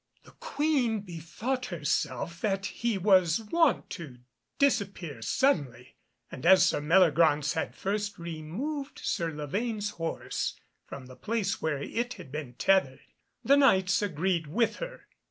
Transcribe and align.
The 0.23 0.31
Queen 0.31 1.01
bethought 1.01 1.67
herself 1.67 2.41
that 2.41 2.65
he 2.65 2.97
was 2.97 3.39
wont 3.51 3.87
to 3.91 4.17
disappear 4.57 5.21
suddenly, 5.21 5.95
and 6.31 6.43
as 6.43 6.65
Sir 6.65 6.81
Meliagraunce 6.81 7.53
had 7.53 7.75
first 7.75 8.17
removed 8.17 8.97
Sir 9.03 9.31
Lavaine's 9.31 9.91
horse 9.91 10.59
from 10.87 11.05
the 11.05 11.15
place 11.15 11.61
where 11.61 11.79
it 11.83 12.15
had 12.15 12.31
been 12.31 12.53
tethered, 12.55 13.05
the 13.43 13.55
Knights 13.57 14.01
agreed 14.01 14.47
with 14.47 14.77
her. 14.77 15.05